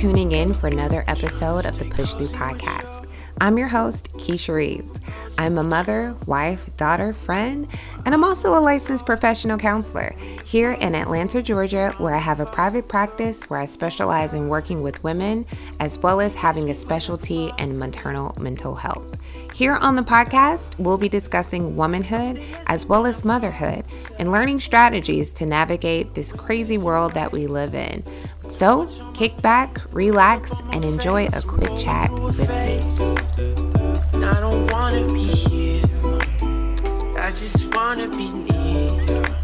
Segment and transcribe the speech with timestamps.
[0.00, 3.06] Tuning in for another episode of the Push Through Podcast.
[3.38, 4.98] I'm your host, Keisha Reeves.
[5.36, 7.68] I'm a mother, wife, daughter, friend,
[8.06, 10.14] and I'm also a licensed professional counselor
[10.46, 14.80] here in Atlanta, Georgia, where I have a private practice where I specialize in working
[14.80, 15.44] with women
[15.80, 19.18] as well as having a specialty in maternal mental health.
[19.54, 23.84] Here on the podcast, we'll be discussing womanhood as well as motherhood
[24.18, 28.02] and learning strategies to navigate this crazy world that we live in.
[28.50, 32.80] So, kick back, relax, and enjoy a quick chat with me.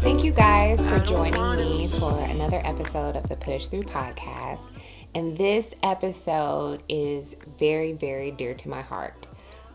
[0.01, 4.67] Thank you guys for joining me for another episode of the Push Through podcast.
[5.15, 9.27] And this episode is very, very dear to my heart.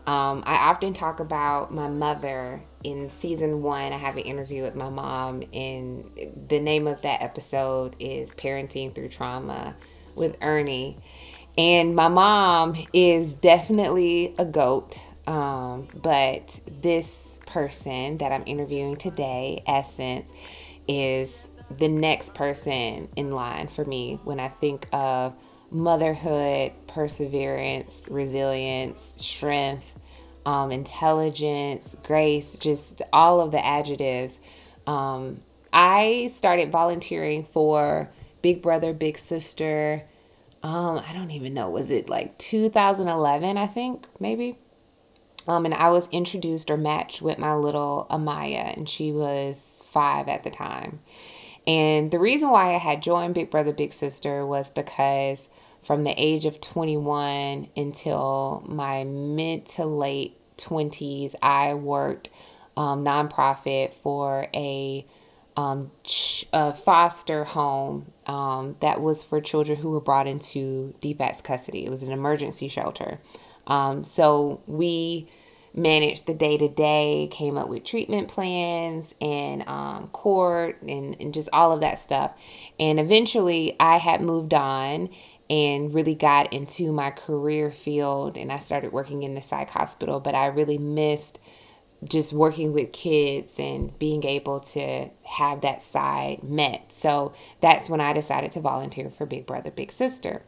[0.05, 3.93] Um, I often talk about my mother in season one.
[3.93, 6.09] I have an interview with my mom, and
[6.47, 9.75] the name of that episode is Parenting Through Trauma
[10.15, 10.97] with Ernie.
[11.57, 19.63] And my mom is definitely a goat, um, but this person that I'm interviewing today,
[19.67, 20.31] Essence,
[20.87, 25.35] is the next person in line for me when I think of
[25.71, 29.95] motherhood, perseverance, resilience, strength,
[30.45, 34.39] um, intelligence, grace, just all of the adjectives.
[34.87, 35.41] Um,
[35.71, 38.09] I started volunteering for
[38.41, 40.03] Big Brother, Big Sister.
[40.61, 44.57] Um, I don't even know, was it like 2011, I think, maybe?
[45.47, 50.29] Um, and I was introduced or matched with my little Amaya, and she was five
[50.29, 50.99] at the time.
[51.67, 55.49] And the reason why I had joined Big Brother Big Sister was because
[55.83, 62.29] from the age of 21 until my mid to late 20s, I worked
[62.77, 65.05] um, nonprofit for a,
[65.57, 71.43] um, ch- a foster home um, that was for children who were brought into DFACS
[71.43, 71.85] custody.
[71.85, 73.19] It was an emergency shelter.
[73.67, 75.27] Um, so we
[75.75, 81.33] managed the day to day, came up with treatment plans and um, court and, and
[81.33, 82.33] just all of that stuff.
[82.79, 85.09] And eventually I had moved on
[85.49, 90.19] and really got into my career field and I started working in the psych hospital,
[90.19, 91.39] but I really missed
[92.07, 96.91] just working with kids and being able to have that side met.
[96.91, 100.41] So that's when I decided to volunteer for Big Brother Big Sister.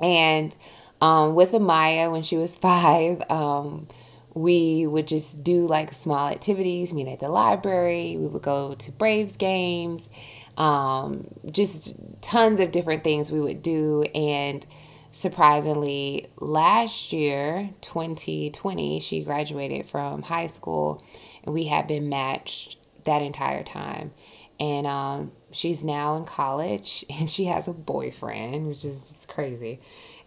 [0.00, 0.54] And
[1.00, 3.88] um, with Amaya, when she was five, um,
[4.34, 8.92] we would just do like small activities, meet at the library, we would go to
[8.92, 10.08] Braves games,
[10.56, 14.02] um, just tons of different things we would do.
[14.14, 14.64] And
[15.12, 21.02] surprisingly, last year, 2020, she graduated from high school
[21.44, 24.12] and we had been matched that entire time.
[24.58, 29.80] And um, she's now in college and she has a boyfriend, which is crazy.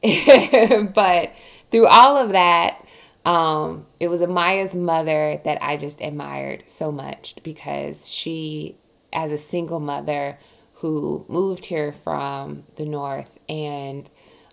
[0.93, 1.31] but
[1.71, 2.85] through all of that,
[3.25, 8.77] um, it was Amaya's mother that I just admired so much because she,
[9.13, 10.37] as a single mother
[10.73, 14.09] who moved here from the north and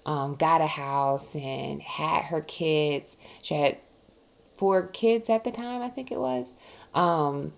[0.06, 3.78] um, got a house and had her kids, she had
[4.56, 6.54] four kids at the time, I think it was,
[6.94, 7.52] um,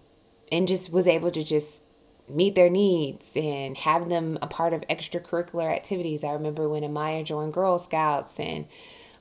[0.51, 1.85] and just was able to just
[2.29, 6.25] meet their needs and have them a part of extracurricular activities.
[6.25, 8.67] I remember when Amaya joined Girl Scouts and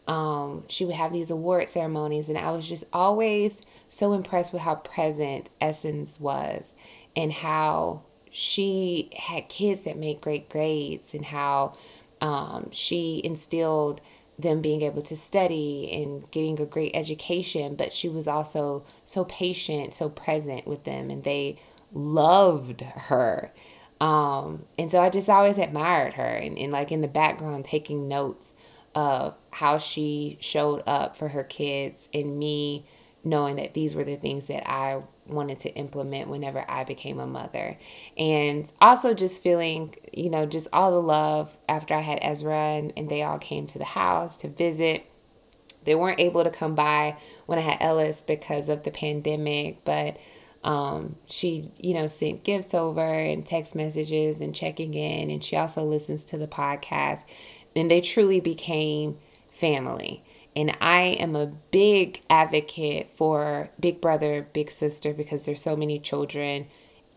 [0.08, 4.62] um, she would have these award ceremonies, and I was just always so impressed with
[4.62, 6.72] how present Essence was
[7.16, 11.76] and how she had kids that made great grades and how
[12.22, 14.00] um, she instilled
[14.40, 19.26] them being able to study and getting a great education, but she was also so
[19.26, 21.60] patient, so present with them, and they
[21.94, 23.52] loved her.
[24.00, 28.08] Um, and so I just always admired her and, and like in the background taking
[28.08, 28.54] notes
[28.96, 32.86] of how she showed up for her kids and me
[33.24, 37.28] knowing that these were the things that I wanted to implement whenever I became a
[37.28, 37.78] mother.
[38.18, 42.94] And also just feeling, you know, just all the love after I had Ezra and,
[42.98, 45.06] and they all came to the house to visit.
[45.84, 50.18] They weren't able to come by when I had Ellis because of the pandemic, but
[50.64, 55.30] um, she, you know, sent gifts over and text messages and checking in.
[55.30, 57.24] And she also listens to the podcast
[57.76, 59.18] and they truly became
[59.50, 60.24] family.
[60.56, 66.00] And I am a big advocate for Big Brother, Big Sister because there's so many
[66.00, 66.68] children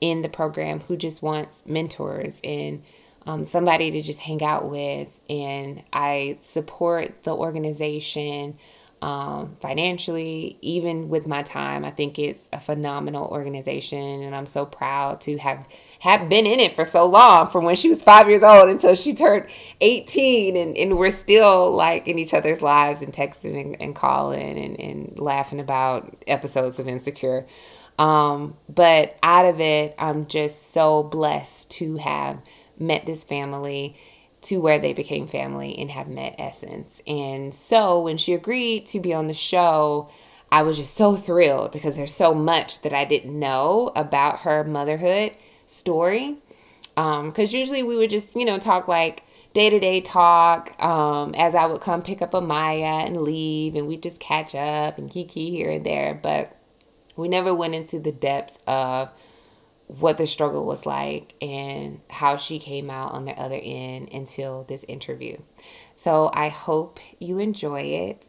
[0.01, 2.83] in the program who just wants mentors and
[3.27, 5.21] um, somebody to just hang out with.
[5.29, 8.59] And I support the organization
[9.03, 11.85] um, financially, even with my time.
[11.85, 15.69] I think it's a phenomenal organization, and I'm so proud to have
[16.05, 18.95] have been in it for so long from when she was five years old until
[18.95, 19.47] she turned
[19.81, 24.59] 18 and, and we're still like in each other's lives and texting and, and calling
[24.59, 27.47] and, and laughing about episodes of insecure.
[27.99, 32.39] Um, but out of it i'm just so blessed to have
[32.77, 33.97] met this family
[34.43, 37.01] to where they became family and have met essence.
[37.06, 40.11] And so when she agreed to be on the show
[40.53, 44.65] i was just so thrilled because there's so much that i didn't know about her
[44.65, 45.35] motherhood
[45.75, 46.37] story.
[46.94, 51.35] Because um, usually we would just, you know, talk like day to day talk um,
[51.35, 55.11] as I would come pick up Amaya and leave, and we just catch up and
[55.11, 56.19] kiki here and there.
[56.23, 56.56] But
[57.17, 59.11] we never went into the depths of
[59.87, 64.65] what the struggle was like and how she came out on the other end until
[64.65, 65.37] this interview.
[65.97, 68.29] So I hope you enjoy it.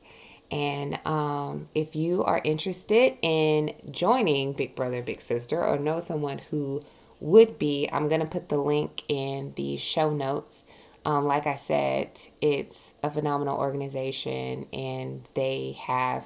[0.52, 6.40] And um, if you are interested in joining Big Brother, Big Sister, or know someone
[6.52, 6.84] who
[7.20, 7.90] would be.
[7.92, 10.64] I'm going to put the link in the show notes.
[11.06, 16.26] Um, like I said, it's a phenomenal organization and they have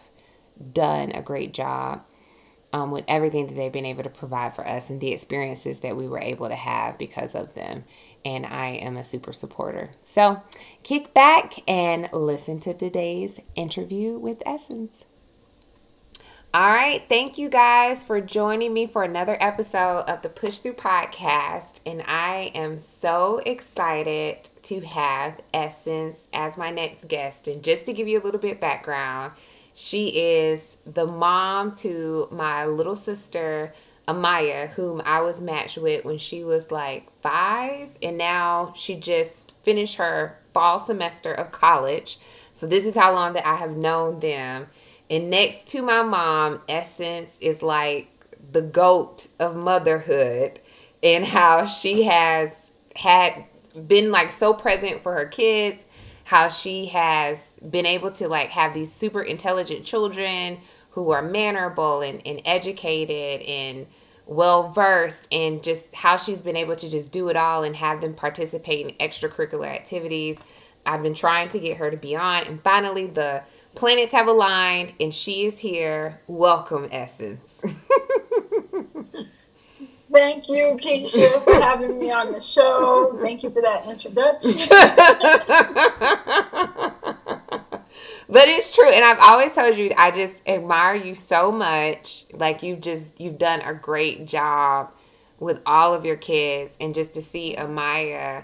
[0.74, 2.03] done a great job
[2.71, 5.97] um, with everything that they've been able to provide for us and the experiences that
[5.97, 7.83] we were able to have because of them.
[8.24, 9.91] And I am a super supporter.
[10.03, 10.41] So
[10.83, 15.06] kick back and listen to today's interview with Essence.
[16.51, 17.04] All right.
[17.07, 21.81] Thank you guys for joining me for another episode of the Push Through Podcast.
[21.86, 27.48] And I am so excited to have Essence as my next guest.
[27.48, 29.34] And just to give you a little bit background,
[29.75, 33.72] she is the mom to my little sister,
[34.07, 37.92] Amaya, whom I was matched with when she was like five.
[38.01, 42.18] And now she just finished her fall semester of college.
[42.54, 44.66] So this is how long that I have known them.
[45.10, 48.08] And next to my mom, Essence is like
[48.52, 50.60] the goat of motherhood
[51.02, 53.46] and how she has had
[53.88, 55.86] been like so present for her kids,
[56.26, 60.60] how she has been able to like have these super intelligent children
[60.92, 63.88] who are mannerable and, and educated and
[64.26, 68.02] well versed and just how she's been able to just do it all and have
[68.02, 70.38] them participate in extracurricular activities.
[70.86, 73.42] I've been trying to get her to be on and finally the
[73.80, 76.20] planets have aligned and she is here.
[76.28, 77.62] Welcome, Essence.
[80.12, 83.18] Thank you, Keisha, for having me on the show.
[83.22, 84.68] Thank you for that introduction.
[88.30, 92.62] but it's true and i've always told you i just admire you so much like
[92.62, 94.92] you've just you've done a great job
[95.40, 98.44] with all of your kids and just to see amaya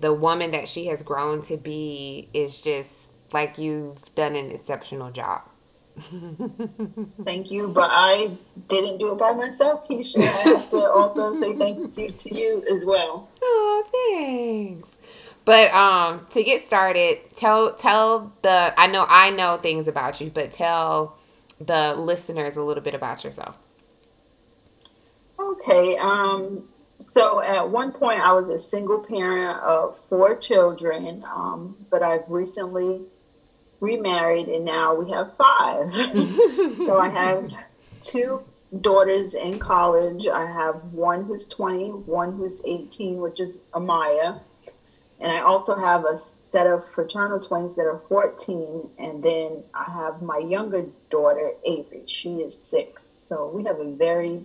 [0.00, 5.10] the woman that she has grown to be is just like you've done an exceptional
[5.10, 5.42] job.
[7.24, 8.36] thank you, but I
[8.68, 10.18] didn't do it by myself, Keisha.
[10.18, 13.28] I have to also say thank you to you as well.
[13.42, 14.88] Oh, thanks.
[15.44, 20.30] But um, to get started, tell tell the I know I know things about you,
[20.30, 21.18] but tell
[21.60, 23.56] the listeners a little bit about yourself.
[25.38, 25.96] Okay.
[25.98, 26.64] Um,
[27.00, 32.24] so at one point, I was a single parent of four children, um, but I've
[32.28, 33.02] recently
[33.84, 35.94] remarried, and now we have five.
[36.86, 37.52] so I have
[38.02, 38.42] two
[38.80, 40.26] daughters in college.
[40.26, 44.40] I have one who's 20, one who's 18, which is Amaya.
[45.20, 46.16] And I also have a
[46.50, 48.90] set of fraternal twins that are 14.
[48.98, 52.02] And then I have my younger daughter, Avery.
[52.06, 53.08] She is six.
[53.26, 54.42] So we have a very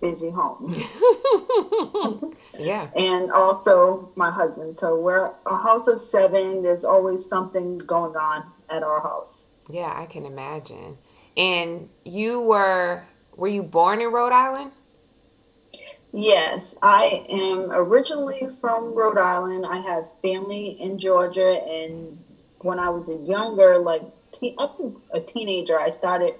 [0.00, 0.74] busy home.
[2.58, 2.88] yeah.
[2.96, 4.78] And also my husband.
[4.78, 6.62] So we're a house of seven.
[6.62, 9.46] There's always something going on at our house.
[9.68, 10.98] Yeah, I can imagine.
[11.36, 13.04] And you were
[13.36, 14.72] were you born in Rhode Island?
[16.12, 19.64] Yes, I am originally from Rhode Island.
[19.64, 22.18] I have family in Georgia, and
[22.58, 24.02] when I was a younger, like
[24.32, 24.80] te- up
[25.12, 26.34] a teenager, I started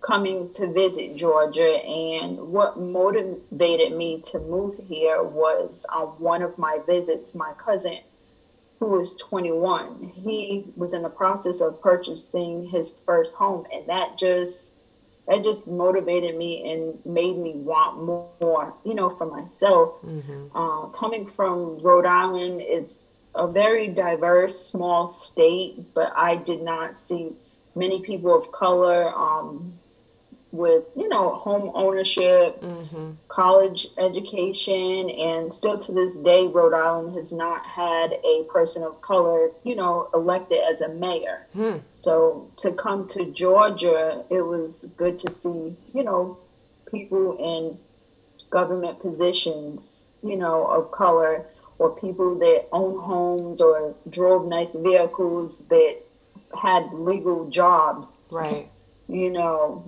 [0.00, 1.84] coming to visit Georgia.
[1.84, 8.00] And what motivated me to move here was on one of my visits, my cousin,
[8.78, 13.66] who was 21, he was in the process of purchasing his first home.
[13.72, 14.74] And that just
[15.26, 18.04] that just motivated me and made me want
[18.40, 20.00] more, you know, for myself.
[20.04, 20.56] Mm-hmm.
[20.56, 26.96] Uh, coming from Rhode Island, it's a very diverse, small state, but I did not
[26.96, 27.32] see
[27.74, 29.74] many people of color um,
[30.56, 33.12] with you know home ownership mm-hmm.
[33.28, 39.00] college education and still to this day rhode island has not had a person of
[39.00, 41.76] color you know elected as a mayor hmm.
[41.90, 46.38] so to come to georgia it was good to see you know
[46.90, 47.78] people in
[48.50, 51.46] government positions, you know, of color
[51.78, 56.00] or people that own homes or drove nice vehicles that
[56.60, 58.06] had legal jobs.
[58.32, 58.70] Right.
[59.08, 59.84] You know,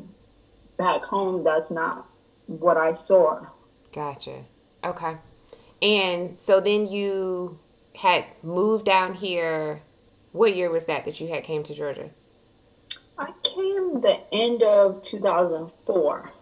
[0.79, 2.07] back home, that's not
[2.47, 3.47] what I saw.
[3.93, 4.45] Gotcha.
[4.83, 5.17] Okay.
[5.83, 7.59] And so then you
[7.95, 9.83] had moved down here.
[10.33, 12.11] What year was that that you had came to Georgia?
[13.19, 16.33] I came the end of 2004.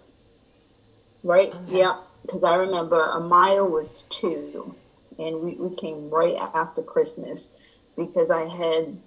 [1.22, 1.54] Right?
[1.54, 1.78] Okay.
[1.78, 2.02] Yeah.
[2.22, 4.74] Because I remember Amaya was two,
[5.16, 7.50] and we, we came right after Christmas
[7.96, 8.98] because I had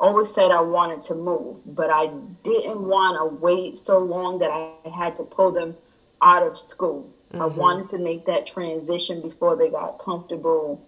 [0.00, 2.06] always said I wanted to move, but I
[2.44, 5.76] didn't want to wait so long that I had to pull them
[6.20, 7.12] out of school.
[7.32, 7.42] Mm-hmm.
[7.42, 10.86] I wanted to make that transition before they got comfortable,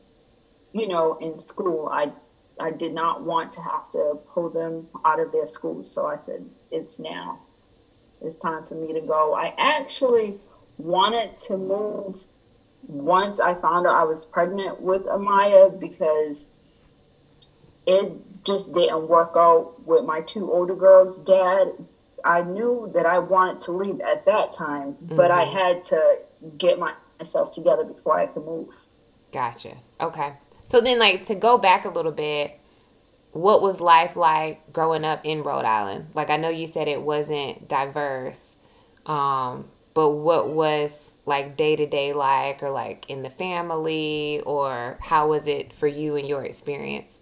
[0.72, 1.88] you know, in school.
[1.90, 2.12] I
[2.58, 6.18] I did not want to have to pull them out of their school, so I
[6.18, 7.40] said it's now.
[8.22, 9.34] It's time for me to go.
[9.34, 10.38] I actually
[10.76, 12.22] wanted to move
[12.86, 16.50] once I found out I was pregnant with Amaya because
[17.86, 18.12] it
[18.44, 21.72] just didn't work out with my two older girls' dad.
[22.24, 25.16] I knew that I wanted to leave at that time, mm-hmm.
[25.16, 25.56] but I mm-hmm.
[25.56, 26.18] had to
[26.58, 28.68] get my, myself together before I could move.
[29.32, 29.76] Gotcha.
[30.00, 30.34] Okay.
[30.64, 32.58] So then, like, to go back a little bit,
[33.32, 36.08] what was life like growing up in Rhode Island?
[36.14, 38.56] Like, I know you said it wasn't diverse,
[39.06, 44.98] um, but what was like day to day like, or like in the family, or
[45.00, 47.20] how was it for you and your experience?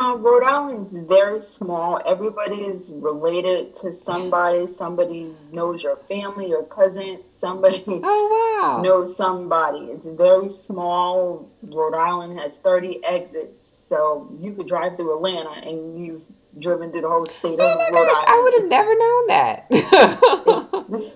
[0.00, 2.00] Um, Rhode Island's very small.
[2.06, 4.68] Everybody is related to somebody.
[4.68, 7.24] Somebody knows your family, your cousin.
[7.26, 8.80] Somebody oh, wow.
[8.80, 9.86] knows somebody.
[9.86, 11.50] It's very small.
[11.62, 13.74] Rhode Island has 30 exits.
[13.88, 16.22] So you could drive through Atlanta and you've
[16.60, 18.28] driven through the whole state oh of Rhode gosh, Island.
[18.28, 21.12] I would have never known that.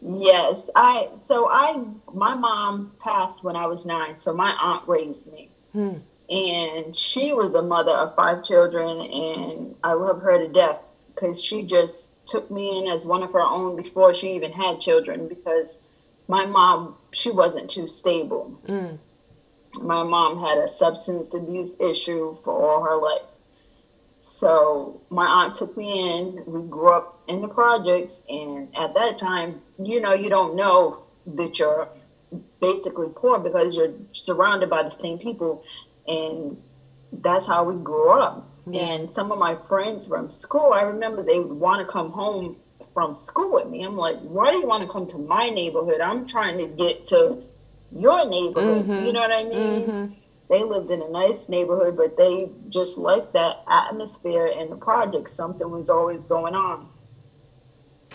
[0.00, 0.70] yes.
[0.74, 5.50] I so I my mom passed when I was nine, so my aunt raised me.
[5.72, 10.78] Hmm and she was a mother of five children and i love her to death
[11.14, 14.80] because she just took me in as one of her own before she even had
[14.80, 15.80] children because
[16.26, 18.98] my mom she wasn't too stable mm.
[19.82, 23.28] my mom had a substance abuse issue for all her life
[24.22, 29.18] so my aunt took me in we grew up in the projects and at that
[29.18, 31.88] time you know you don't know that you're
[32.60, 35.62] basically poor because you're surrounded by the same people
[36.06, 36.56] and
[37.12, 38.50] that's how we grew up.
[38.66, 38.80] Yeah.
[38.80, 42.56] And some of my friends from school, I remember they would want to come home
[42.92, 43.82] from school with me.
[43.82, 46.00] I'm like, why do you want to come to my neighborhood?
[46.00, 47.42] I'm trying to get to
[47.92, 48.86] your neighborhood.
[48.86, 49.06] Mm-hmm.
[49.06, 49.82] You know what I mean?
[49.82, 50.14] Mm-hmm.
[50.48, 55.30] They lived in a nice neighborhood, but they just liked that atmosphere in the project.
[55.30, 56.88] Something was always going on.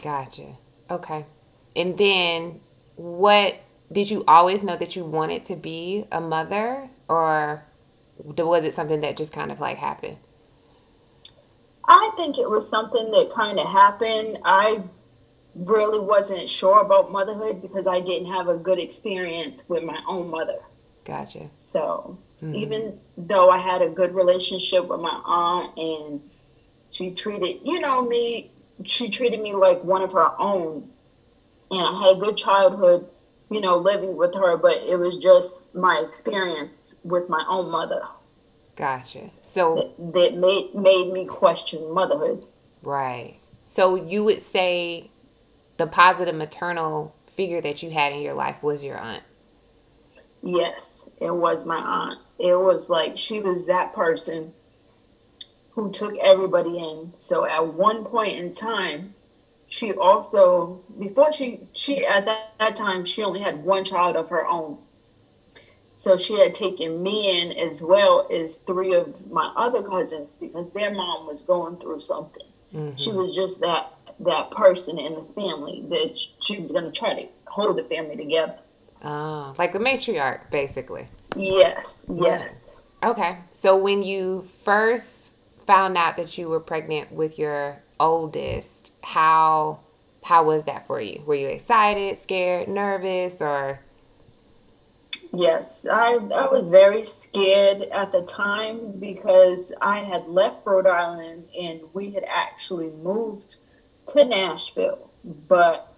[0.01, 0.57] Gotcha.
[0.89, 1.25] Okay.
[1.75, 2.61] And then
[2.95, 3.55] what
[3.91, 7.65] did you always know that you wanted to be a mother or
[8.23, 10.17] was it something that just kind of like happened?
[11.85, 14.37] I think it was something that kind of happened.
[14.45, 14.83] I
[15.55, 20.29] really wasn't sure about motherhood because I didn't have a good experience with my own
[20.29, 20.59] mother.
[21.03, 21.49] Gotcha.
[21.57, 22.55] So mm-hmm.
[22.55, 26.21] even though I had a good relationship with my aunt and
[26.91, 28.51] she treated, you know, me,
[28.85, 30.89] she treated me like one of her own.
[31.71, 33.07] And I had a good childhood
[33.49, 38.01] you know, living with her, but it was just my experience with my own mother.
[38.75, 39.31] Gotcha.
[39.41, 42.45] So that, that made made me question motherhood.
[42.81, 43.39] Right.
[43.65, 45.11] So you would say
[45.77, 49.23] the positive maternal figure that you had in your life was your aunt.
[50.41, 52.19] Yes, it was my aunt.
[52.37, 54.53] It was like she was that person
[55.71, 57.13] who took everybody in.
[57.17, 59.15] So at one point in time,
[59.69, 64.29] she also before she she at that, that time she only had one child of
[64.29, 64.79] her own.
[65.95, 70.71] So she had taken me in as well as three of my other cousins because
[70.73, 72.43] their mom was going through something.
[72.73, 72.97] Mm-hmm.
[72.97, 77.15] she was just that that person in the family that she was going to try
[77.15, 78.57] to hold the family together.
[79.03, 81.05] Ah like a matriarch basically.
[81.35, 82.71] Yes yes.
[83.03, 85.33] Okay so when you first
[85.67, 89.79] found out that you were pregnant with your oldest, how
[90.23, 91.21] how was that for you?
[91.25, 93.79] Were you excited, scared, nervous, or?
[95.33, 101.45] Yes, I, I was very scared at the time because I had left Rhode Island
[101.57, 103.57] and we had actually moved
[104.09, 105.11] to Nashville.
[105.23, 105.95] But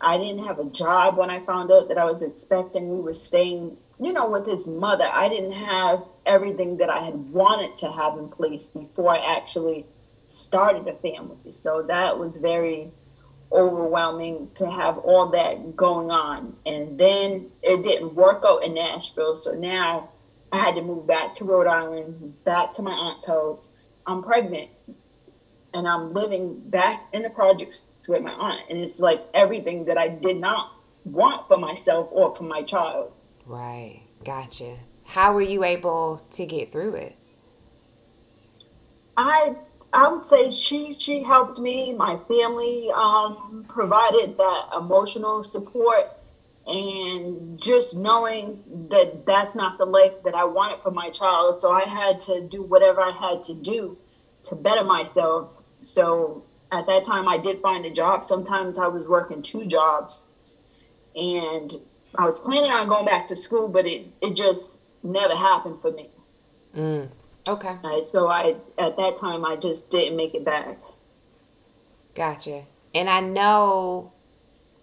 [0.00, 2.88] I didn't have a job when I found out that I was expecting.
[2.88, 5.08] We were staying, you know, with his mother.
[5.12, 9.86] I didn't have everything that I had wanted to have in place before I actually
[10.26, 11.50] started a family.
[11.50, 12.90] So that was very
[13.52, 16.56] overwhelming to have all that going on.
[16.66, 19.36] And then it didn't work out in Nashville.
[19.36, 20.10] So now
[20.52, 23.70] I had to move back to Rhode Island, back to my aunt's house.
[24.06, 24.70] I'm pregnant
[25.74, 28.62] and I'm living back in the projects with my aunt.
[28.70, 30.72] And it's like everything that I did not
[31.04, 33.12] want for myself or for my child.
[33.44, 34.02] Right.
[34.24, 34.76] Gotcha.
[35.04, 37.16] How were you able to get through it?
[39.16, 39.56] I
[39.96, 41.94] I would say she she helped me.
[41.94, 46.10] My family um, provided that emotional support,
[46.66, 51.62] and just knowing that that's not the life that I wanted for my child.
[51.62, 53.96] So I had to do whatever I had to do
[54.48, 55.48] to better myself.
[55.80, 58.22] So at that time, I did find a job.
[58.22, 60.12] Sometimes I was working two jobs,
[61.14, 61.72] and
[62.18, 64.62] I was planning on going back to school, but it it just
[65.02, 66.10] never happened for me.
[66.76, 67.08] Mm.
[67.48, 67.76] Okay.
[67.84, 70.78] Uh, so I at that time I just didn't make it back.
[72.14, 72.64] Gotcha.
[72.94, 74.12] And I know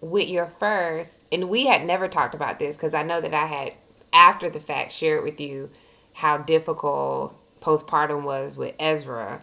[0.00, 3.46] with your first, and we had never talked about this because I know that I
[3.46, 3.74] had
[4.12, 5.70] after the fact shared with you
[6.12, 9.42] how difficult postpartum was with Ezra,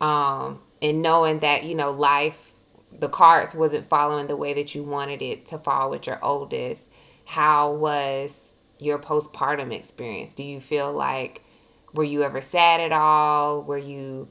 [0.00, 2.52] um, and knowing that you know life,
[2.98, 6.88] the cards wasn't following the way that you wanted it to fall with your oldest.
[7.24, 10.32] How was your postpartum experience?
[10.32, 11.44] Do you feel like
[11.92, 13.62] were you ever sad at all?
[13.62, 14.28] Were you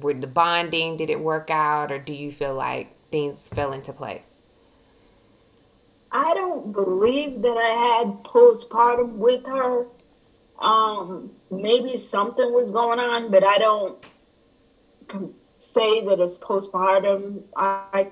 [0.00, 3.92] were the bonding did it work out or do you feel like things fell into
[3.92, 4.38] place?
[6.10, 9.86] I don't believe that I had postpartum with her.
[10.58, 14.04] Um, maybe something was going on, but I don't
[15.58, 17.42] say that it's postpartum.
[17.56, 18.08] I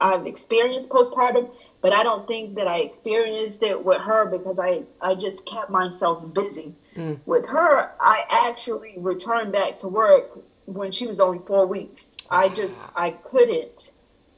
[0.00, 1.50] I've experienced postpartum,
[1.80, 5.70] but I don't think that I experienced it with her because I I just kept
[5.70, 6.74] myself busy.
[6.96, 7.20] Mm.
[7.26, 12.16] With her, I actually returned back to work when she was only four weeks.
[12.30, 13.92] I just I couldn't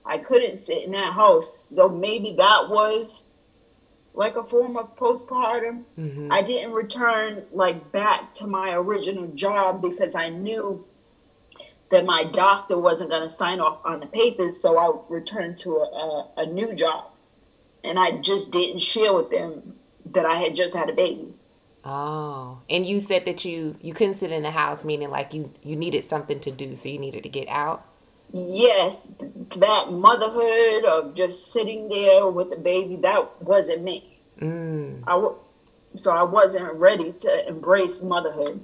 [0.05, 1.69] I couldn't sit in that house.
[1.75, 3.25] So maybe that was
[4.15, 5.85] like a form of postpartum.
[5.99, 6.33] Mm-hmm.
[6.33, 10.85] I didn't return like back to my original job because I knew
[11.91, 15.77] that my doctor wasn't going to sign off on the papers, so I returned to
[15.77, 17.11] a, a, a new job.
[17.85, 19.75] And I just didn't share with them
[20.13, 21.35] that I had just had a baby.
[21.85, 25.53] Oh, and you said that you you couldn't sit in the house, meaning like you
[25.63, 27.87] you needed something to do, so you needed to get out.
[28.33, 29.09] Yes,
[29.57, 34.21] that motherhood of just sitting there with the baby that wasn't me.
[34.39, 35.03] Mm.
[35.07, 35.33] I
[35.97, 38.61] so I wasn't ready to embrace motherhood.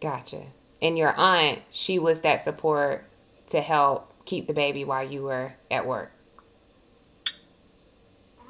[0.00, 0.44] Gotcha.
[0.84, 3.06] And your aunt, she was that support
[3.48, 6.12] to help keep the baby while you were at work.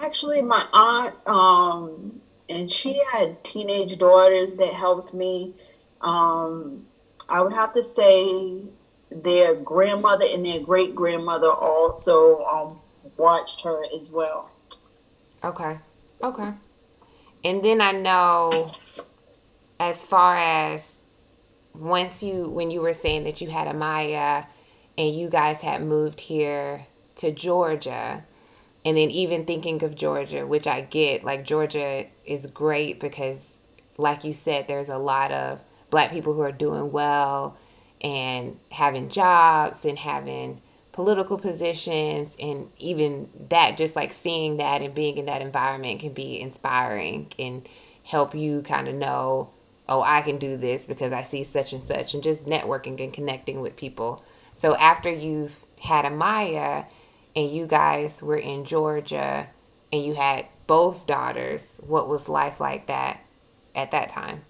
[0.02, 5.54] Actually, my aunt um, and she had teenage daughters that helped me.
[6.00, 6.84] Um,
[7.28, 8.62] I would have to say
[9.10, 12.80] their grandmother and their great grandmother also um,
[13.16, 14.50] watched her as well.
[15.44, 15.78] Okay.
[16.20, 16.52] Okay.
[17.44, 18.74] And then I know
[19.78, 20.96] as far as
[21.74, 24.46] once you when you were saying that you had Amaya
[24.96, 28.24] and you guys had moved here to Georgia,
[28.84, 33.48] and then even thinking of Georgia, which I get, like Georgia is great because,
[33.96, 35.60] like you said, there's a lot of
[35.90, 37.56] black people who are doing well
[38.00, 40.60] and having jobs and having
[40.92, 46.12] political positions and even that just like seeing that and being in that environment can
[46.12, 47.68] be inspiring and
[48.04, 49.50] help you kind of know
[49.88, 53.12] oh i can do this because i see such and such and just networking and
[53.12, 56.86] connecting with people so after you've had amaya
[57.36, 59.48] and you guys were in Georgia
[59.92, 63.20] and you had both daughters, what was life like that
[63.74, 64.42] at that time?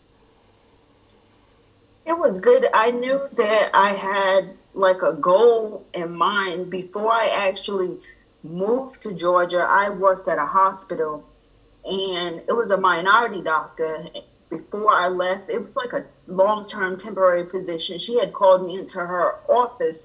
[2.07, 2.67] It was good.
[2.75, 7.99] I knew that I had like a goal in mind before I actually
[8.43, 9.67] moved to Georgia.
[9.69, 11.27] I worked at a hospital
[11.85, 14.07] and it was a minority doctor.
[14.51, 17.99] Before I left, it was like a long term temporary position.
[17.99, 20.05] She had called me into her office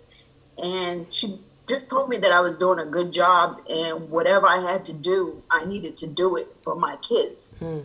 [0.58, 4.72] and she just told me that I was doing a good job and whatever I
[4.72, 7.54] had to do, I needed to do it for my kids.
[7.60, 7.82] Hmm.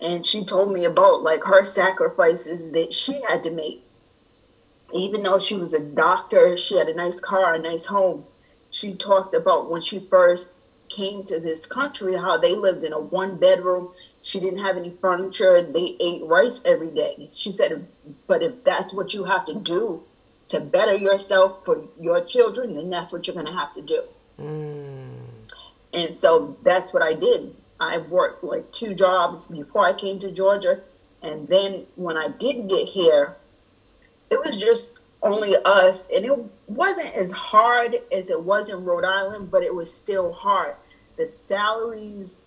[0.00, 3.84] And she told me about like her sacrifices that she had to make.
[4.92, 8.24] Even though she was a doctor, she had a nice car, a nice home.
[8.70, 10.56] She talked about when she first
[10.90, 13.92] came to this country, how they lived in a one bedroom.
[14.22, 15.62] She didn't have any furniture.
[15.62, 17.28] They ate rice every day.
[17.32, 17.86] She said,
[18.26, 20.04] but if that's what you have to do
[20.48, 24.04] to better yourself for your children, then that's what you're going to have to do.
[24.40, 25.26] Mm.
[25.92, 27.54] And so that's what I did.
[27.80, 30.80] I worked like two jobs before I came to Georgia.
[31.20, 33.36] And then when I did get here,
[34.30, 39.04] it was just only us, and it wasn't as hard as it was in Rhode
[39.04, 40.74] Island, but it was still hard.
[41.16, 42.41] The salaries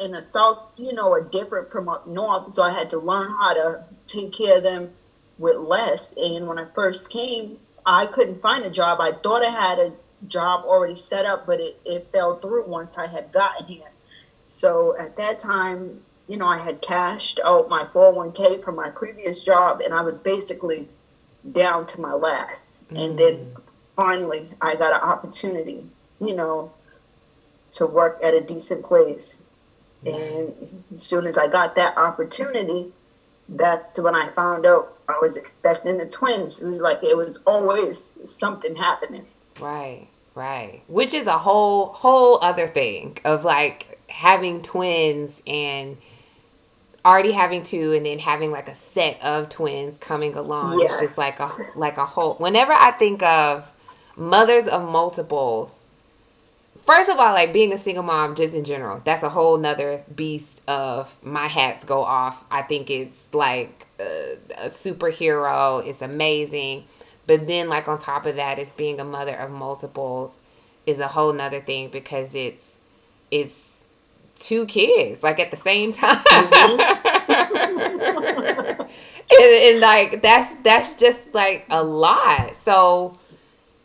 [0.00, 3.30] in the South, you know, are different from up north, so I had to learn
[3.30, 4.90] how to take care of them
[5.38, 6.14] with less.
[6.16, 9.00] And when I first came, I couldn't find a job.
[9.00, 9.92] I thought I had a
[10.28, 13.90] job already set up, but it, it fell through once I had gotten here.
[14.48, 19.42] So at that time, you know, I had cashed out my 401k from my previous
[19.42, 20.88] job, and I was basically
[21.50, 22.88] down to my last.
[22.88, 23.04] Mm.
[23.04, 23.62] And then mm.
[23.96, 25.84] finally, I got an opportunity,
[26.20, 26.72] you know,
[27.72, 29.44] to work at a decent place.
[30.04, 32.92] And as soon as I got that opportunity,
[33.48, 36.62] that's when I found out I was expecting the twins.
[36.62, 39.26] It was like it was always something happening.
[39.58, 40.82] Right, right.
[40.86, 45.96] Which is a whole whole other thing of like having twins and
[47.04, 50.92] already having two and then having like a set of twins coming along yes.
[50.92, 53.72] it's just like a like a whole whenever i think of
[54.16, 55.79] mothers of multiples
[56.90, 60.02] first of all like being a single mom just in general that's a whole nother
[60.16, 62.44] beast of my hats go off.
[62.50, 65.86] I think it's like a, a superhero.
[65.86, 66.84] It's amazing.
[67.26, 70.38] But then like on top of that it's being a mother of multiples
[70.84, 72.76] is a whole nother thing because it's
[73.30, 73.84] it's
[74.36, 76.16] two kids like at the same time.
[76.24, 76.80] Mm-hmm.
[78.80, 82.56] and, and like that's that's just like a lot.
[82.56, 83.16] So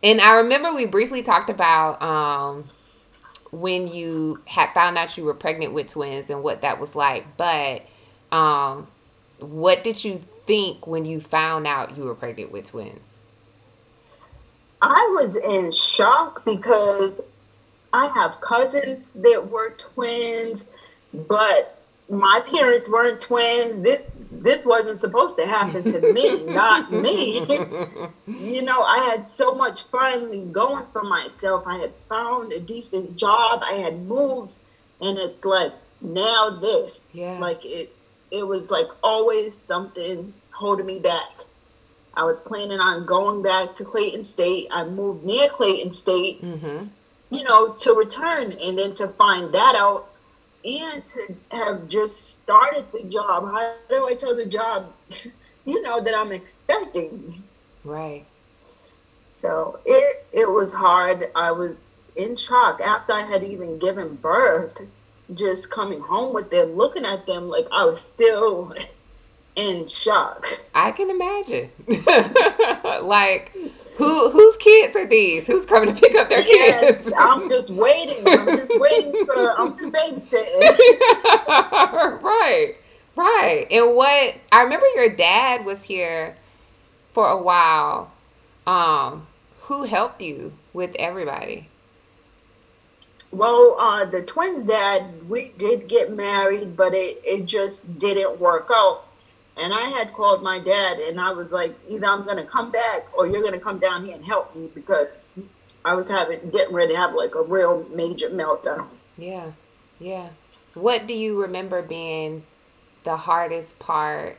[0.04, 2.70] and i remember we briefly talked about um
[3.60, 7.26] when you had found out you were pregnant with twins and what that was like
[7.38, 7.84] but
[8.32, 8.88] um
[9.40, 13.18] what did you think when you found out you were pregnant with twins?
[14.82, 17.20] I was in shock because
[17.92, 20.66] I have cousins that were twins,
[21.14, 23.82] but my parents weren't twins.
[23.82, 27.40] This this wasn't supposed to happen to me, not me.
[28.28, 31.64] you know, I had so much fun going for myself.
[31.66, 33.62] I had found a decent job.
[33.64, 34.58] I had moved,
[35.02, 37.00] and it's like now this.
[37.12, 37.38] Yeah.
[37.40, 37.96] Like it,
[38.30, 41.32] it was like always something holding me back.
[42.14, 44.68] I was planning on going back to Clayton State.
[44.72, 46.44] I moved near Clayton State.
[46.44, 46.86] Mm-hmm
[47.30, 50.10] you know, to return and then to find that out
[50.66, 53.46] and to have just started the job.
[53.52, 54.92] How do I tell the job,
[55.66, 57.44] you know, that I'm expecting?
[57.84, 58.26] Right.
[59.36, 61.26] So it it was hard.
[61.36, 61.76] I was
[62.16, 64.78] in shock after I had even given birth.
[65.34, 68.76] Just coming home with them, looking at them like I was still
[69.56, 70.60] in shock.
[70.74, 71.72] I can imagine.
[73.08, 73.56] like
[73.98, 75.48] who whose kids are these?
[75.48, 77.14] Who's coming to pick up their yes, kids?
[77.18, 78.28] I'm just waiting.
[78.28, 79.60] I'm just waiting for.
[79.60, 80.62] I'm just babysitting.
[82.22, 82.76] right,
[83.16, 83.68] right.
[83.72, 86.36] And what I remember, your dad was here
[87.14, 88.12] for a while.
[88.68, 89.28] Um,
[89.62, 91.70] who helped you with everybody?
[93.32, 98.70] Well, uh, the twins' dad, we did get married, but it, it just didn't work
[98.74, 99.05] out.
[99.58, 102.72] And I had called my dad and I was like, either I'm going to come
[102.72, 105.40] back or you're going to come down here and help me because
[105.86, 108.88] I was having, getting ready to have like a real major meltdown.
[109.18, 109.52] Yeah.
[110.00, 110.30] Yeah.
[110.74, 112.44] What do you remember being
[113.06, 114.38] the hardest part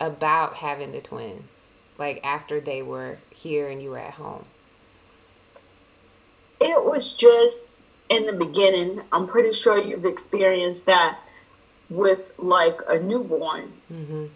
[0.00, 1.68] about having the twins?
[1.96, 4.44] Like after they were here and you were at home?
[6.60, 9.02] It was just in the beginning.
[9.12, 11.20] I'm pretty sure you've experienced that
[11.88, 13.72] with like a newborn.
[13.92, 14.26] Mm-hmm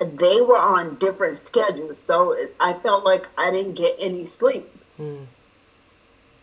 [0.00, 4.70] they were on different schedules, so I felt like I didn't get any sleep.
[4.98, 5.26] Mm.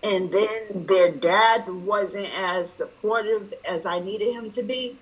[0.04, 4.98] And then their dad wasn't as supportive as I needed him to be.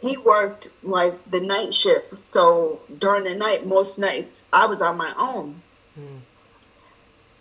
[0.00, 4.96] He worked like the night shift, so during the night, most nights, I was on
[4.96, 5.62] my own.
[5.98, 6.20] Mm.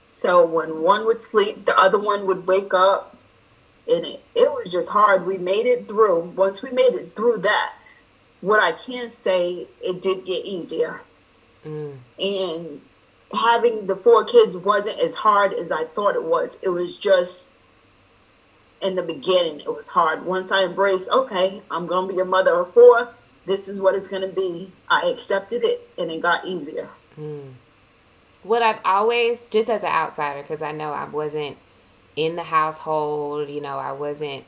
[0.09, 3.17] So when one would sleep, the other one would wake up,
[3.87, 5.25] and it, it was just hard.
[5.25, 6.19] We made it through.
[6.35, 7.73] Once we made it through that,
[8.41, 11.01] what I can say, it did get easier.
[11.65, 11.97] Mm.
[12.19, 12.81] And
[13.33, 16.57] having the four kids wasn't as hard as I thought it was.
[16.61, 17.47] It was just
[18.81, 20.25] in the beginning, it was hard.
[20.25, 23.09] Once I embraced, okay, I'm going to be a mother of four.
[23.45, 24.71] This is what it's going to be.
[24.89, 26.89] I accepted it and it got easier.
[27.19, 27.53] Mm.
[28.43, 31.57] What I've always, just as an outsider, because I know I wasn't
[32.15, 34.45] in the household, you know, I wasn't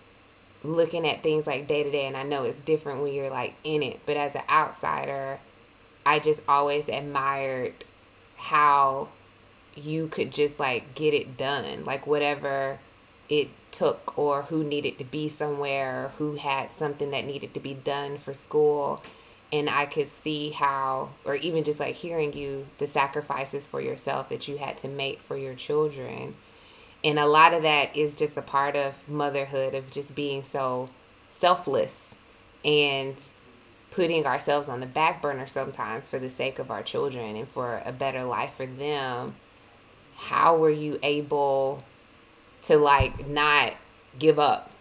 [0.63, 3.54] looking at things like day to day and I know it's different when you're like
[3.63, 5.39] in it, but as an outsider,
[6.06, 7.73] I just always admired
[8.38, 9.10] how
[9.76, 11.86] you could just like get it done.
[11.86, 12.80] Like whatever
[13.30, 17.73] it took or who needed to be somewhere, who had something that needed to be
[17.73, 19.02] done for school.
[19.54, 24.30] and I could see how, or even just like hearing you, the sacrifices for yourself
[24.30, 26.34] that you had to make for your children.
[27.04, 30.89] And a lot of that is just a part of motherhood, of just being so
[31.32, 32.16] selfless
[32.63, 33.16] and
[33.92, 37.82] putting ourselves on the back burner sometimes for the sake of our children and for
[37.86, 39.36] a better life for them.
[40.16, 41.84] How were you able
[42.63, 43.74] to like not
[44.18, 44.72] give up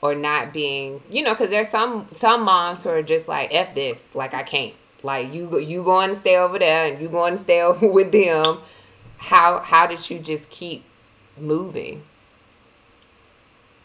[0.00, 3.74] or not being, you know, because there's some some moms who are just like f
[3.74, 7.34] this, like I can't, like you you going to stay over there and you going
[7.34, 8.58] to stay over with them.
[9.18, 10.84] How how did you just keep
[11.40, 12.02] moving?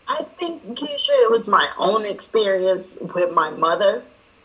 [0.08, 4.04] I think Keisha, it was my own experience with my mother.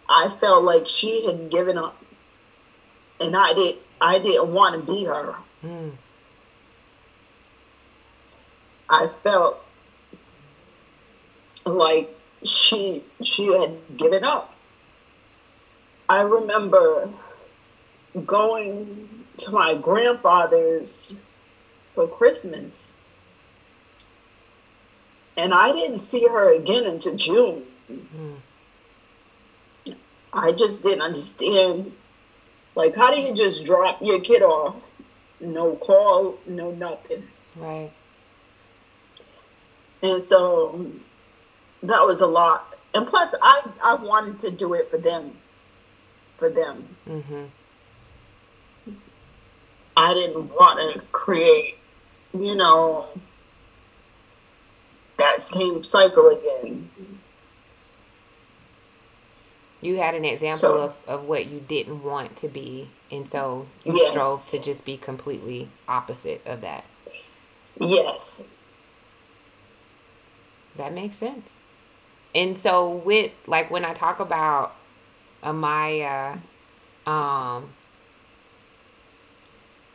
[0.09, 2.03] I felt like she had given up,
[3.21, 3.77] and I did.
[4.01, 5.35] I didn't want to be her.
[5.65, 5.93] Mm.
[8.89, 9.63] I felt
[11.67, 12.09] like
[12.45, 14.55] she she had given up.
[16.09, 17.11] I remember
[18.25, 21.13] going to my grandfather's
[21.95, 22.95] for Christmas.
[25.39, 27.63] And I didn't see her again until June.
[27.91, 28.35] Mm-hmm.
[30.33, 31.93] I just didn't understand.
[32.75, 34.75] Like, how do you just drop your kid off?
[35.41, 37.23] No call, no nothing.
[37.55, 37.93] Right.
[40.03, 40.91] And so
[41.85, 42.75] that was a lot.
[42.93, 45.37] And plus, I I wanted to do it for them,
[46.37, 46.97] for them.
[47.09, 47.45] Mm-hmm.
[49.97, 51.77] I didn't want to create,
[52.33, 53.07] you know,
[55.19, 56.89] that same cycle again.
[59.81, 63.67] You had an example so, of, of what you didn't want to be, and so
[63.85, 64.11] you yes.
[64.11, 66.85] strove to just be completely opposite of that.
[67.79, 68.43] Yes.
[70.77, 71.59] That makes sense
[72.35, 74.75] and so with like when I talk about
[75.43, 76.39] Amaya,
[77.07, 77.71] um,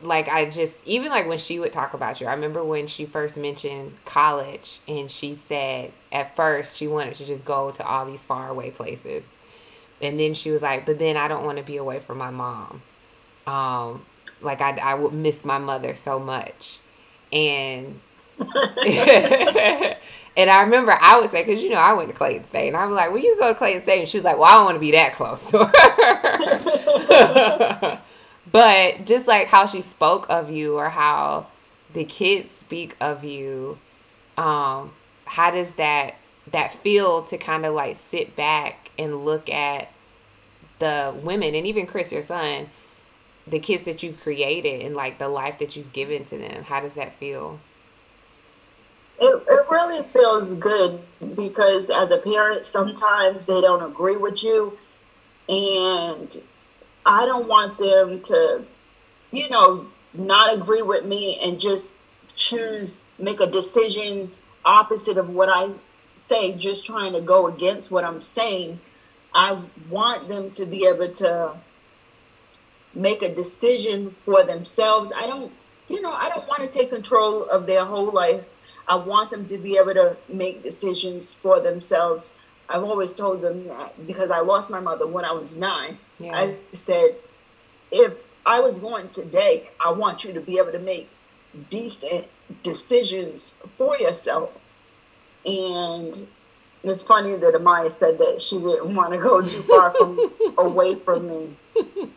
[0.04, 3.06] like I just even like when she would talk about you, I remember when she
[3.06, 8.06] first mentioned college and she said at first she wanted to just go to all
[8.06, 9.26] these far away places.
[10.02, 12.30] And then she was like, but then I don't want to be away from my
[12.30, 12.82] mom.
[13.46, 14.04] Um,
[14.42, 16.80] like I, I would miss my mother so much.
[17.32, 18.00] And
[20.36, 22.76] And I remember I would say, because you know, I went to Clayton State, and
[22.76, 24.54] I was like, "Will you go to Clayton State?" And she was like, "Well, I
[24.54, 25.64] don't want to be that close to
[27.82, 28.00] her."
[28.50, 31.46] but just like how she spoke of you, or how
[31.92, 33.78] the kids speak of you,
[34.36, 34.90] um,
[35.24, 36.14] how does that
[36.50, 39.88] that feel to kind of like sit back and look at
[40.78, 42.68] the women and even Chris, your son,
[43.46, 46.64] the kids that you've created and like the life that you've given to them?
[46.64, 47.58] How does that feel?
[49.20, 51.00] It, it really feels good
[51.36, 54.76] because as a parent, sometimes they don't agree with you.
[55.48, 56.36] And
[57.06, 58.64] I don't want them to,
[59.30, 61.88] you know, not agree with me and just
[62.34, 64.30] choose, make a decision
[64.64, 65.72] opposite of what I
[66.16, 68.80] say, just trying to go against what I'm saying.
[69.34, 69.58] I
[69.90, 71.52] want them to be able to
[72.94, 75.12] make a decision for themselves.
[75.14, 75.52] I don't,
[75.88, 78.44] you know, I don't want to take control of their whole life.
[78.86, 82.30] I want them to be able to make decisions for themselves.
[82.68, 85.98] I've always told them that because I lost my mother when I was nine.
[86.18, 86.36] Yeah.
[86.36, 87.16] I said,
[87.90, 88.14] if
[88.46, 91.08] I was going today, I want you to be able to make
[91.70, 92.26] decent
[92.62, 94.52] decisions for yourself.
[95.46, 96.26] And
[96.82, 100.94] it's funny that Amaya said that she didn't want to go too far from away
[100.96, 101.56] from me.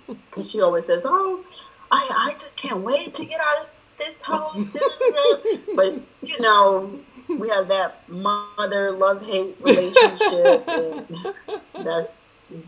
[0.08, 1.44] Because she always says, Oh,
[1.92, 4.54] I, I just can't wait to get out of this whole
[5.76, 11.34] but you know, we have that mother love hate relationship, and
[11.74, 12.16] that's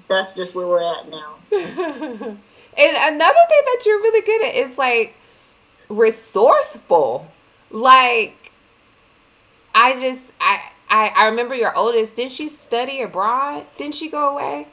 [0.07, 1.35] that's just where we're at now.
[1.51, 2.37] and
[2.77, 5.15] another thing that you're really good at is like
[5.89, 7.31] resourceful.
[7.71, 8.51] Like
[9.73, 12.15] I just I I, I remember your oldest.
[12.15, 13.65] Didn't she study abroad?
[13.77, 14.67] Didn't she go away?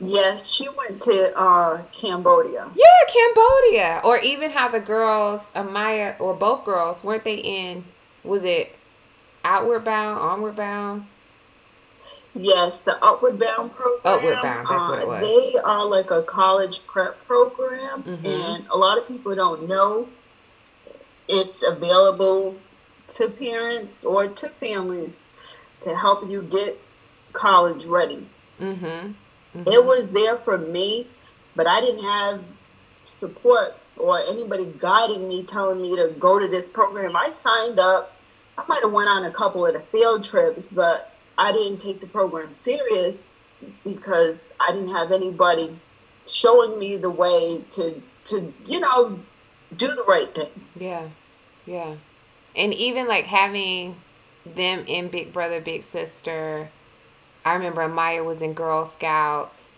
[0.00, 2.68] Yes, she went to uh, Cambodia.
[2.76, 4.00] Yeah, Cambodia.
[4.04, 7.84] Or even how the girls, Amaya, or both girls, weren't they in,
[8.22, 8.76] was it
[9.44, 11.06] Outward Bound, Onward Bound?
[12.34, 14.00] Yes, the Upward Bound program.
[14.04, 15.20] Upward Bound, that's uh, what it was.
[15.20, 18.26] They are like a college prep program, mm-hmm.
[18.26, 20.08] and a lot of people don't know
[21.28, 22.56] it's available
[23.14, 25.14] to parents or to families
[25.84, 26.78] to help you get
[27.32, 28.26] college ready.
[28.60, 28.84] Mm-hmm.
[28.84, 29.68] Mm-hmm.
[29.68, 31.06] It was there for me,
[31.54, 32.42] but I didn't have
[33.04, 37.16] support or anybody guiding me, telling me to go to this program.
[37.16, 38.14] I signed up.
[38.56, 41.07] I might have went on a couple of the field trips, but
[41.38, 43.22] I didn't take the program serious.
[43.84, 45.76] because I didn't have anybody
[46.26, 49.18] showing me the way to to you know
[49.76, 50.50] do the right thing.
[50.78, 51.08] Yeah,
[51.66, 51.94] yeah,
[52.56, 53.96] and even like having
[54.44, 56.68] them in Big Brother Big Sister.
[57.44, 59.70] I remember Maya was in Girl Scouts.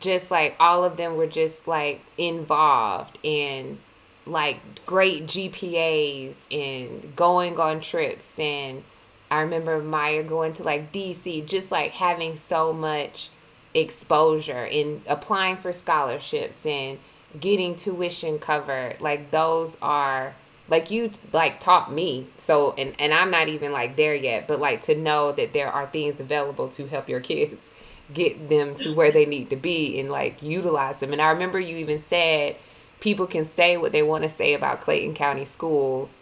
[0.00, 3.78] Just like all of them were just like involved in
[4.26, 8.82] like great GPAs and going on trips and
[9.30, 13.30] I remember Maya going to like DC, just like having so much
[13.74, 16.98] exposure in applying for scholarships and
[17.38, 19.00] getting tuition covered.
[19.00, 20.34] Like those are
[20.68, 22.26] like you like taught me.
[22.38, 25.68] So and and I'm not even like there yet, but like to know that there
[25.68, 27.70] are things available to help your kids
[28.14, 31.12] get them to where they need to be and like utilize them.
[31.12, 32.56] And I remember you even said
[32.98, 36.16] people can say what they want to say about Clayton County schools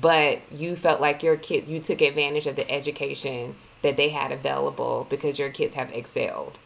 [0.00, 4.32] but you felt like your kids you took advantage of the education that they had
[4.32, 6.58] available because your kids have excelled.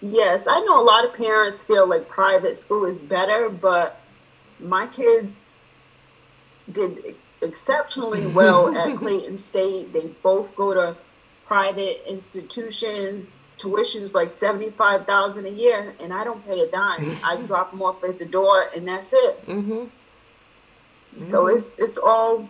[0.00, 4.00] Yes i know a lot of parents feel like private school is better but
[4.58, 5.34] my kids
[6.70, 9.92] did exceptionally well at clayton state.
[9.92, 10.96] They both go to
[11.46, 13.26] private institutions
[13.58, 17.16] tuition's like 75000 a year and i don't pay a dime.
[17.22, 19.46] I drop them off at the door and that's it.
[19.46, 19.84] Mm-hmm.
[21.18, 21.56] So mm-hmm.
[21.56, 22.48] it's it's all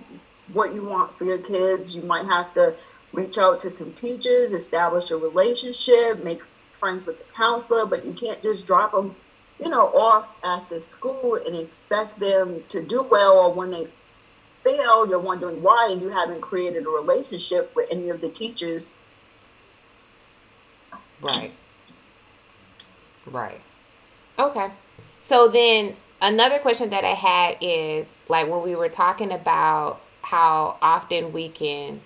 [0.53, 1.95] what you want for your kids.
[1.95, 2.75] You might have to
[3.13, 6.43] reach out to some teachers, establish a relationship, make
[6.79, 9.15] friends with the counselor, but you can't just drop them,
[9.61, 13.39] you know, off at the school and expect them to do well.
[13.39, 13.87] Or when they
[14.63, 18.91] fail, you're wondering why, and you haven't created a relationship with any of the teachers.
[21.21, 21.53] Right.
[23.27, 23.61] Right.
[24.39, 24.71] Okay.
[25.21, 30.77] So then another question that I had is like when we were talking about how
[30.81, 32.01] often we can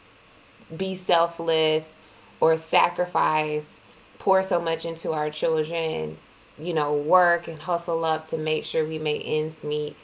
[0.76, 1.96] be selfless
[2.40, 3.78] or sacrifice,
[4.18, 6.16] pour so much into our children,
[6.58, 9.94] you know, work and hustle up to make sure we make ends meet.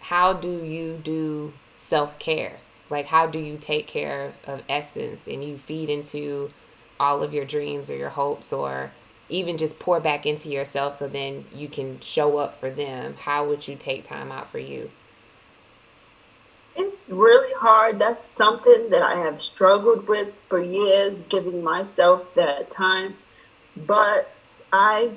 [0.00, 2.58] How do you do self care?
[2.90, 6.50] Like, how do you take care of essence and you feed into
[7.00, 8.90] all of your dreams or your hopes or
[9.32, 13.46] even just pour back into yourself so then you can show up for them how
[13.48, 14.90] would you take time out for you?
[16.76, 17.98] It's really hard.
[17.98, 23.16] That's something that i have struggled with for years giving myself that time.
[23.76, 24.32] But
[24.72, 25.12] i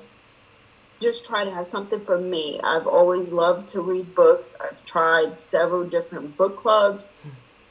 [1.01, 2.59] just try to have something for me.
[2.63, 4.49] I've always loved to read books.
[4.63, 7.09] I've tried several different book clubs.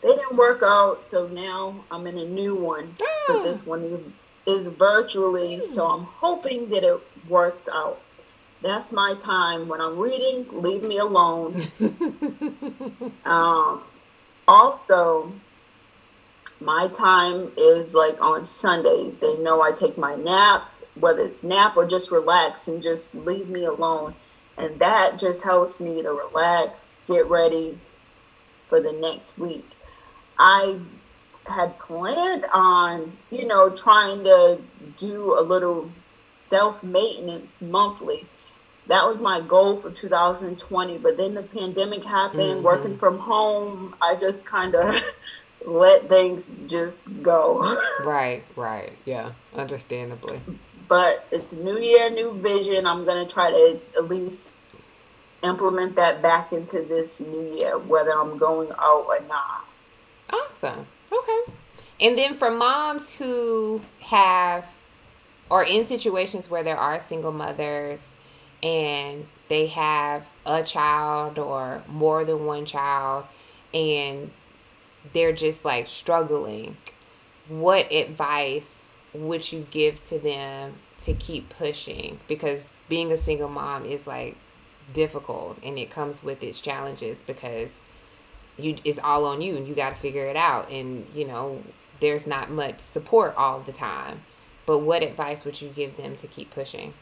[0.02, 2.94] They didn't work out so now i'm in a new one.
[3.26, 3.70] For this ah.
[3.70, 4.12] one
[4.46, 8.00] is virtually, so I'm hoping that it works out.
[8.62, 9.68] That's my time.
[9.68, 11.66] When I'm reading, leave me alone.
[13.24, 13.82] um,
[14.48, 15.32] also,
[16.60, 19.10] my time is like on Sunday.
[19.20, 23.48] They know I take my nap, whether it's nap or just relax and just leave
[23.48, 24.14] me alone.
[24.56, 27.78] And that just helps me to relax, get ready
[28.68, 29.68] for the next week.
[30.38, 30.78] I
[31.46, 34.60] had planned on, you know, trying to
[34.98, 35.90] do a little
[36.32, 38.26] self maintenance monthly.
[38.86, 40.98] That was my goal for 2020.
[40.98, 42.62] But then the pandemic happened, mm-hmm.
[42.62, 43.94] working from home.
[44.00, 44.94] I just kind of
[45.66, 47.76] let things just go.
[48.04, 48.92] right, right.
[49.04, 50.40] Yeah, understandably.
[50.86, 52.86] But it's new year, new vision.
[52.86, 54.36] I'm going to try to at least
[55.42, 59.64] implement that back into this new year, whether I'm going out or not.
[60.30, 60.86] Awesome.
[61.14, 61.52] Okay.
[62.00, 64.66] And then for moms who have
[65.50, 68.00] or in situations where there are single mothers
[68.62, 73.24] and they have a child or more than one child
[73.72, 74.30] and
[75.12, 76.76] they're just like struggling,
[77.48, 80.72] what advice would you give to them
[81.02, 82.18] to keep pushing?
[82.26, 84.36] Because being a single mom is like
[84.92, 87.78] difficult and it comes with its challenges because
[88.58, 90.70] you it's all on you and you got to figure it out.
[90.70, 91.62] And you know
[92.00, 94.20] there's not much support all the time.
[94.66, 96.94] But what advice would you give them to keep pushing?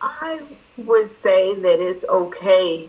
[0.00, 0.42] I
[0.76, 2.88] would say that it's okay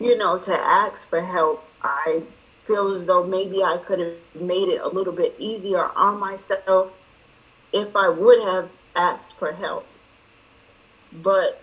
[0.00, 1.64] you know to ask for help.
[1.82, 2.22] I
[2.66, 6.92] feel as though maybe i could have made it a little bit easier on myself
[7.72, 9.86] if i would have asked for help.
[11.12, 11.62] But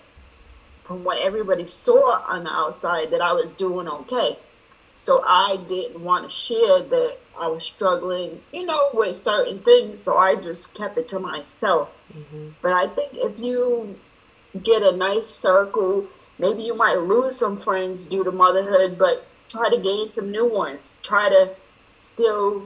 [0.86, 4.38] from what everybody saw on the outside that I was doing okay.
[4.98, 10.02] So I didn't want to share that I was struggling, you know, with certain things.
[10.02, 11.96] So I just kept it to myself.
[12.16, 12.50] Mm-hmm.
[12.62, 14.00] But I think if you
[14.64, 16.08] get a nice circle,
[16.40, 20.46] maybe you might lose some friends due to motherhood, but try to gain some new
[20.46, 21.00] ones.
[21.04, 21.50] Try to
[22.00, 22.64] still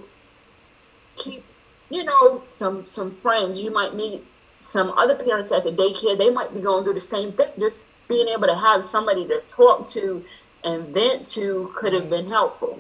[1.17, 1.43] keep
[1.89, 3.59] you know, some some friends.
[3.59, 4.23] You might meet
[4.59, 6.17] some other parents at the daycare.
[6.17, 7.49] They might be going through the same thing.
[7.59, 10.25] Just being able to have somebody to talk to
[10.63, 12.77] and vent to could have been helpful.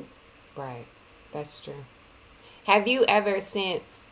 [0.57, 0.85] Right.
[1.31, 1.85] That's true.
[2.65, 4.03] Have you ever, since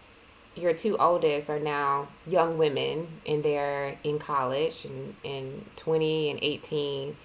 [0.55, 6.39] your two oldest are now young women and they're in college and, and 20 and
[6.41, 7.15] 18,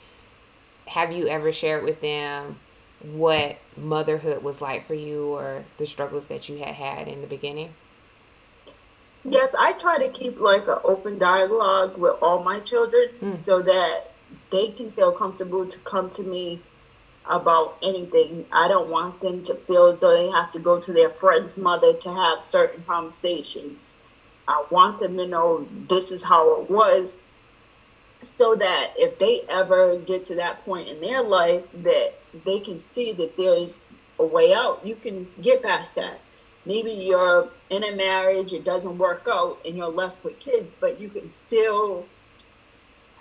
[0.86, 2.58] have you ever shared with them
[3.12, 7.26] what motherhood was like for you or the struggles that you had had in the
[7.26, 7.70] beginning?
[9.24, 13.34] Yes, I try to keep like an open dialogue with all my children mm.
[13.34, 14.10] so that
[14.50, 16.60] they can feel comfortable to come to me
[17.28, 18.46] about anything.
[18.52, 21.56] I don't want them to feel as though they have to go to their friend's
[21.56, 23.94] mother to have certain conversations.
[24.48, 27.20] I want them to know this is how it was
[28.24, 32.14] so that if they ever get to that point in their life that
[32.44, 33.78] they can see that there's
[34.18, 36.20] a way out, you can get past that.
[36.64, 41.00] Maybe you're in a marriage, it doesn't work out, and you're left with kids, but
[41.00, 42.06] you can still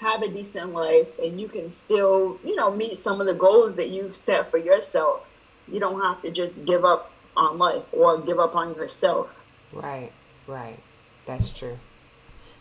[0.02, 3.76] have a decent life and you can still, you know, meet some of the goals
[3.76, 5.26] that you've set for yourself.
[5.68, 9.30] You don't have to just give up on life or give up on yourself.
[9.72, 10.12] Right,
[10.48, 10.80] right.
[11.26, 11.78] That's true.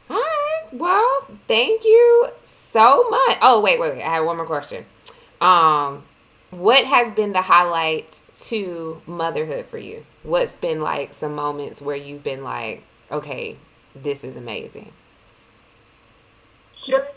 [0.08, 0.64] All right.
[0.72, 3.38] Well, thank you so much.
[3.42, 4.02] Oh, wait, wait, wait.
[4.02, 4.84] I have one more question.
[5.40, 6.04] Um,
[6.50, 10.04] what has been the highlights to motherhood for you?
[10.22, 13.56] What's been like some moments where you've been like, okay,
[13.94, 14.92] this is amazing?
[16.82, 17.12] Just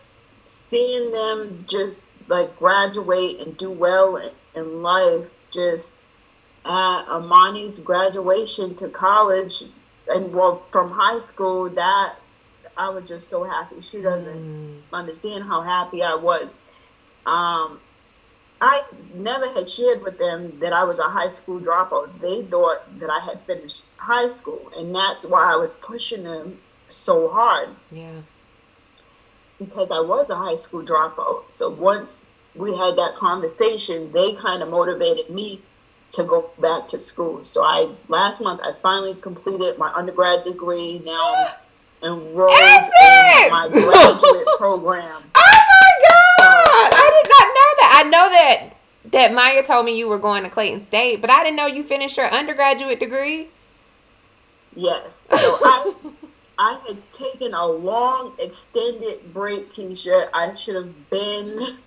[0.49, 4.17] seeing them just like graduate and do well
[4.55, 5.89] in, life, just
[6.65, 9.63] at Amani's graduation to college
[10.07, 12.15] and well from high school, that
[12.77, 13.81] I was just so happy.
[13.81, 14.81] She doesn't mm.
[14.91, 16.55] understand how happy I was.
[17.25, 17.79] Um,
[18.63, 18.83] I
[19.13, 22.19] never had shared with them that I was a high school dropout.
[22.21, 26.59] They thought that I had finished high school, and that's why I was pushing them
[26.89, 27.69] so hard.
[27.91, 28.21] Yeah
[29.59, 31.43] because I was a high school dropout.
[31.51, 32.21] So once
[32.55, 35.61] we had that conversation, they kind of motivated me
[36.11, 37.43] to go back to school.
[37.45, 40.99] So I last month I finally completed my undergrad degree.
[40.99, 41.33] Now
[42.03, 45.23] I'm enrolled in my graduate program.
[45.35, 45.49] Oh
[45.79, 46.91] my god!
[46.95, 47.82] I did not know that.
[47.93, 48.69] I know that
[49.11, 51.83] that Maya told me you were going to Clayton State, but I didn't know you
[51.83, 53.49] finished your undergraduate degree.
[54.75, 55.27] Yes.
[55.29, 55.93] So I
[56.57, 60.29] I had taken a long extended break, Keisha.
[60.33, 61.77] I should have been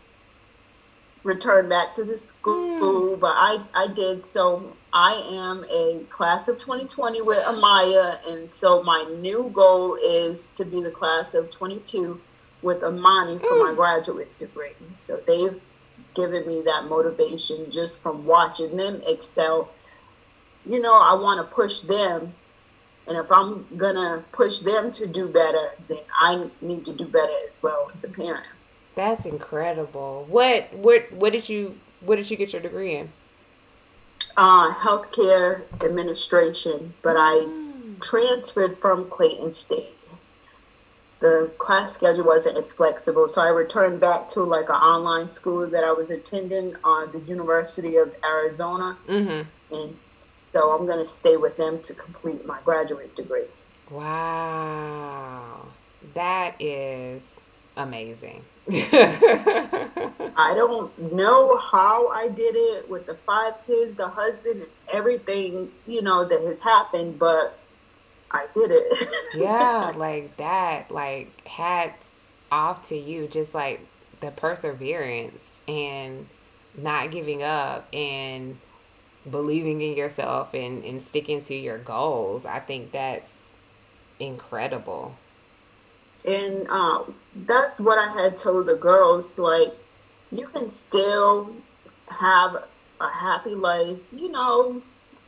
[1.24, 3.20] returned back to the school, mm.
[3.20, 4.32] but I, I did.
[4.32, 10.46] So I am a class of 2020 with Amaya, and so my new goal is
[10.56, 12.20] to be the class of 22
[12.62, 13.68] with Amani for mm.
[13.68, 14.70] my graduate degree.
[15.04, 15.60] So they've
[16.14, 19.70] given me that motivation just from watching them excel.
[20.64, 22.34] You know, I want to push them
[23.06, 27.32] and if I'm gonna push them to do better, then I need to do better
[27.46, 28.46] as well as a parent.
[28.94, 30.26] That's incredible.
[30.28, 33.10] What what what did you what did you get your degree in?
[34.36, 38.02] Uh, healthcare administration, but I mm.
[38.02, 39.95] transferred from Clayton State.
[41.26, 45.66] The class schedule wasn't as flexible, so I returned back to like an online school
[45.66, 49.74] that I was attending on the University of Arizona, mm-hmm.
[49.74, 49.96] and
[50.52, 53.46] so I'm going to stay with them to complete my graduate degree.
[53.90, 55.66] Wow.
[56.14, 57.34] That is
[57.76, 58.44] amazing.
[58.70, 65.72] I don't know how I did it with the five kids, the husband, and everything,
[65.88, 67.58] you know, that has happened, but
[68.36, 69.08] I did it.
[69.34, 72.04] yeah, like that, like hats
[72.52, 73.80] off to you, just like
[74.20, 76.26] the perseverance and
[76.76, 78.58] not giving up and
[79.30, 82.44] believing in yourself and, and sticking to your goals.
[82.44, 83.54] I think that's
[84.20, 85.16] incredible.
[86.24, 89.72] And um, that's what I had told the girls like,
[90.32, 91.52] you can still
[92.08, 92.64] have
[93.00, 94.82] a happy life, you know,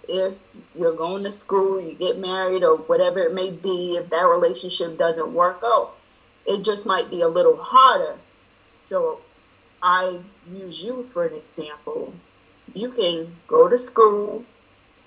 [0.09, 0.35] if
[0.79, 4.99] you're going to school, you get married, or whatever it may be, if that relationship
[4.99, 5.95] doesn't work out,
[6.47, 8.17] it just might be a little harder.
[8.85, 9.21] So
[9.83, 10.19] I
[10.51, 12.15] use you for an example
[12.75, 14.45] you can go to school,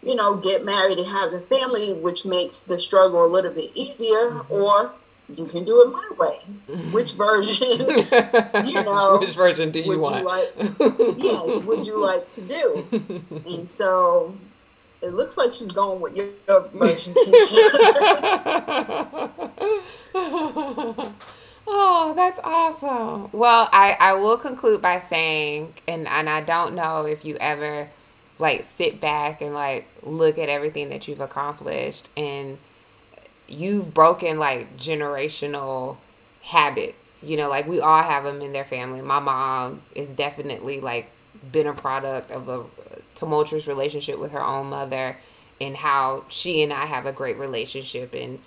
[0.04, 3.72] you know, get married and have a family, which makes the struggle a little bit
[3.76, 4.54] easier, mm-hmm.
[4.54, 4.92] or
[5.36, 6.40] you can do it my way.
[6.92, 7.70] Which version,
[8.68, 10.18] you know, which version do you want?
[10.18, 13.24] You like, yes, would you like to do?
[13.46, 14.36] And so
[15.02, 16.30] it looks like she's going with your,
[16.74, 17.16] version.
[21.68, 23.30] Oh, that's awesome.
[23.32, 27.88] Well, I, I will conclude by saying, and, and I don't know if you ever
[28.40, 32.58] like sit back and like look at everything that you've accomplished and
[33.48, 35.98] you've broken like generational
[36.42, 37.24] habits.
[37.24, 39.02] You know, like we all have them in their family.
[39.02, 41.12] My mom is definitely like
[41.52, 42.64] been a product of a
[43.22, 45.16] tumultuous relationship with her own mother
[45.62, 48.40] and how she and I have a great relationship and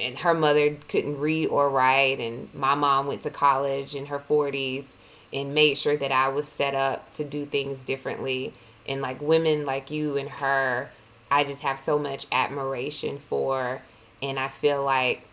[0.00, 4.18] and her mother couldn't read or write and my mom went to college in her
[4.18, 4.86] 40s
[5.34, 8.54] and made sure that I was set up to do things differently.
[8.88, 10.90] And like women like you and her
[11.30, 13.82] I just have so much admiration for.
[14.22, 15.26] And I feel like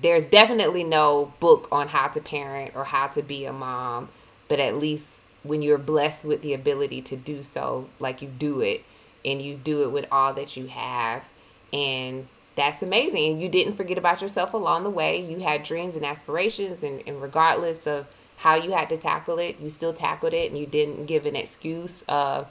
[0.00, 4.08] there's definitely no book on how to parent or how to be a mom
[4.48, 8.60] but at least when you're blessed with the ability to do so like you do
[8.60, 8.84] it
[9.24, 11.24] and you do it with all that you have
[11.72, 15.20] and that's amazing and you didn't forget about yourself along the way.
[15.20, 18.06] You had dreams and aspirations and, and regardless of
[18.38, 21.36] how you had to tackle it you still tackled it and you didn't give an
[21.36, 22.46] excuse of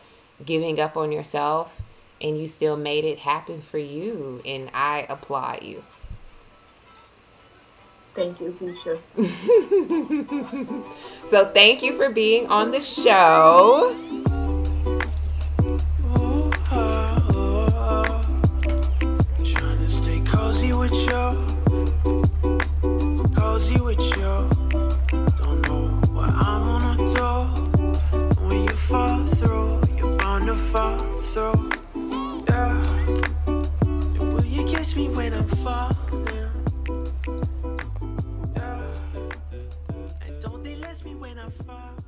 [0.46, 1.82] giving up on yourself
[2.22, 5.84] and you still made it happen for you and i applaud you
[8.16, 8.98] Thank you, Keisha.
[11.30, 13.94] so thank you for being on the show.
[28.86, 31.70] fall through, you're bound to fall through.
[32.48, 32.78] Yeah.
[34.20, 36.45] Will you catch me when I'm falling?
[41.46, 42.05] I fall.